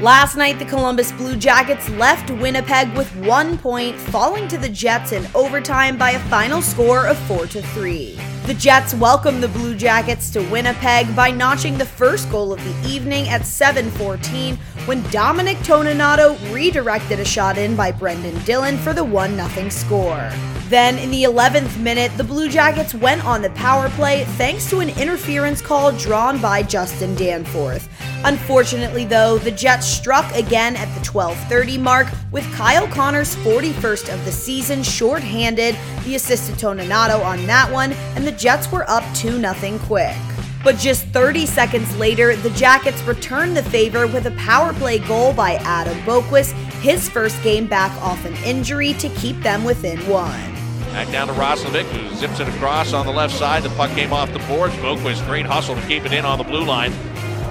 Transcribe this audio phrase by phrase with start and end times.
[0.00, 5.12] Last night, the Columbus Blue Jackets left Winnipeg with one point, falling to the Jets
[5.12, 8.18] in overtime by a final score of 4 3.
[8.46, 12.88] The Jets welcomed the Blue Jackets to Winnipeg by notching the first goal of the
[12.88, 19.04] evening at 7:14 when Dominic Toninato redirected a shot in by Brendan Dillon for the
[19.04, 20.30] 1-0 score.
[20.70, 24.80] Then, in the 11th minute, the Blue Jackets went on the power play thanks to
[24.80, 27.86] an interference call drawn by Justin Danforth.
[28.24, 34.22] Unfortunately, though, the Jets struck again at the 12:30 mark with Kyle Connor's 41st of
[34.26, 35.74] the season shorthanded.
[36.04, 40.16] The assisted Toninato on that one, and the Jets were up 2-0 quick.
[40.62, 45.32] But just 30 seconds later, the Jackets returned the favor with a power play goal
[45.32, 50.54] by Adam Boqvist, his first game back off an injury to keep them within one.
[50.92, 53.62] Back down to Roslovic, who zips it across on the left side.
[53.62, 54.74] The puck came off the boards.
[54.74, 56.92] Boqvist, great hustle to keep it in on the blue line.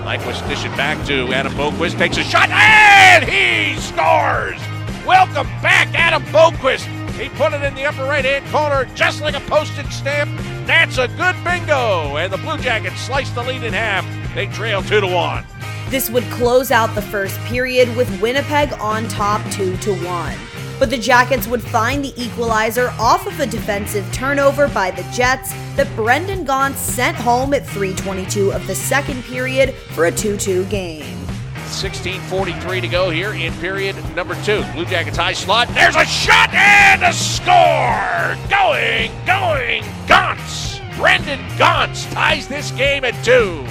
[0.10, 4.60] Nyquist dish it back to Adam Boqvist, takes a shot, and he scores!
[5.06, 6.88] Welcome back, Adam Boqvist.
[7.12, 10.32] He put it in the upper right hand corner just like a postage stamp.
[10.66, 12.18] That's a good bingo.
[12.18, 14.04] And the Blue Jackets slice the lead in half.
[14.34, 15.46] They trail 2 to 1.
[15.90, 20.34] This would close out the first period with Winnipeg on top 2 to 1
[20.80, 25.54] but the Jackets would find the equalizer off of a defensive turnover by the Jets
[25.76, 31.28] that Brendan Gaunce sent home at 3:22 of the second period for a 2-2 game.
[31.68, 34.64] 16:43 to go here in period number 2.
[34.74, 35.68] Blue Jackets high slot.
[35.74, 38.38] There's a shot and a score.
[38.50, 40.80] Going, going, Gaunce.
[40.98, 43.66] Brendan Gaunce ties this game at 2.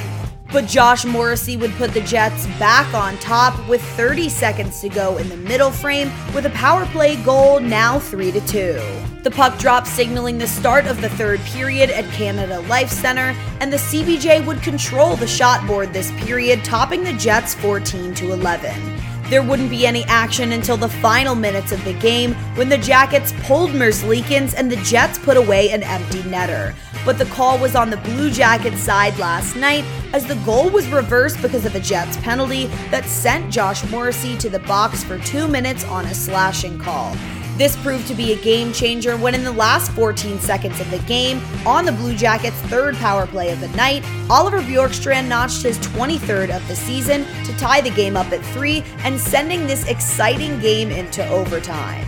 [0.51, 5.19] But Josh Morrissey would put the Jets back on top with 30 seconds to go
[5.19, 8.81] in the middle frame with a power play goal now 3 to 2.
[9.25, 13.71] The puck drop signaling the start of the third period at Canada Life Center, and
[13.71, 18.99] the CBJ would control the shot board this period, topping the Jets 14 to 11.
[19.29, 23.35] There wouldn't be any action until the final minutes of the game when the Jackets
[23.41, 26.75] pulled Merzlikins and the Jets put away an empty netter.
[27.05, 30.89] But the call was on the Blue Jackets side last night as the goal was
[30.89, 35.49] reversed because of a Jets penalty that sent Josh Morrissey to the box for two
[35.49, 37.15] minutes on a slashing call.
[37.59, 41.01] This proved to be a game changer when, in the last 14 seconds of the
[41.01, 45.77] game, on the Blue Jackets' third power play of the night, Oliver Bjorkstrand notched his
[45.79, 50.61] 23rd of the season to tie the game up at three and sending this exciting
[50.61, 52.07] game into overtime.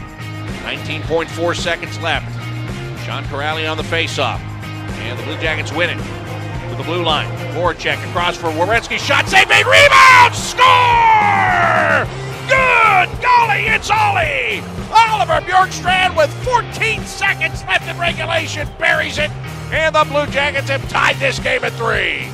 [0.62, 2.32] 19.4 seconds left.
[3.04, 4.40] Sean Kuraly on the faceoff.
[5.00, 5.99] And the Blue Jackets win it.
[6.71, 7.28] To the blue line.
[7.55, 8.99] Voracek across for Werenski.
[8.99, 9.49] Shot save.
[9.49, 10.34] Rebound!
[10.34, 12.06] Score!
[12.50, 14.62] Good golly, it's Ollie!
[14.93, 19.31] Oliver Bjorkstrand with 14 seconds left in regulation buries it,
[19.71, 22.28] and the Blue Jackets have tied this game at three.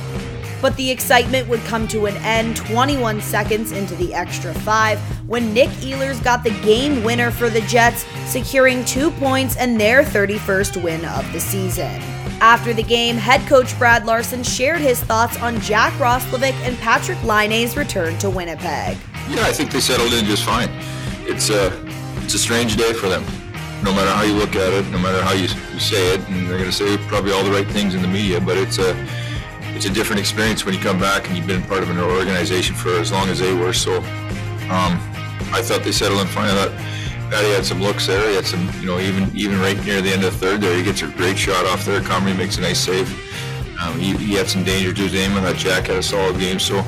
[0.61, 5.53] But the excitement would come to an end 21 seconds into the extra five when
[5.53, 10.81] Nick Ehlers got the game winner for the Jets, securing two points and their 31st
[10.83, 12.01] win of the season.
[12.39, 17.21] After the game, head coach Brad Larsen shared his thoughts on Jack Roslovic and Patrik
[17.23, 18.95] Laine's return to Winnipeg.
[19.27, 20.69] Yeah, I think they settled in just fine.
[21.25, 21.71] It's a
[22.23, 23.23] it's a strange day for them.
[23.83, 26.47] No matter how you look at it, no matter how you, you say it, and
[26.47, 28.95] they're going to say probably all the right things in the media, but it's a
[29.75, 32.75] it's a different experience when you come back and you've been part of an organization
[32.75, 33.73] for as long as they were.
[33.73, 33.97] So
[34.69, 35.01] um,
[35.51, 36.49] I thought they settled in fine.
[36.49, 38.29] I thought Patty had some looks there.
[38.29, 40.75] He had some, you know, even even right near the end of the third there,
[40.75, 42.01] he gets a great shot off there.
[42.01, 43.07] Comrie makes a nice save.
[43.81, 46.39] Um, he, he, had some danger to his aim, and that Jack had a solid
[46.39, 46.57] game.
[46.57, 46.83] So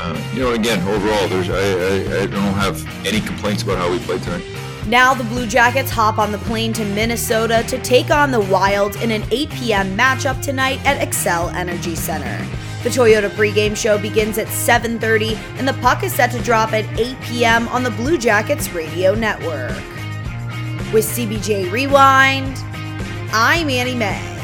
[0.00, 3.90] uh, you know, again, overall, there's I, I, I don't have any complaints about how
[3.90, 4.44] we played tonight.
[4.88, 8.96] Now the Blue Jackets hop on the plane to Minnesota to take on the Wild
[8.96, 9.94] in an 8 p.m.
[9.94, 12.38] matchup tonight at Xcel Energy Center.
[12.82, 16.86] The Toyota pregame show begins at 7:30 and the puck is set to drop at
[16.98, 17.68] 8 p.m.
[17.68, 19.76] on the Blue Jackets radio network.
[20.90, 22.56] With CBJ Rewind,
[23.30, 24.37] I'm Annie May.